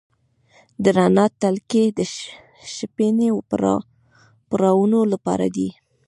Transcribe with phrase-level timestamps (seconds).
[0.83, 1.99] د رڼا تلکې د
[2.75, 3.29] شپنۍ
[4.51, 5.69] پروانو لپاره دي؟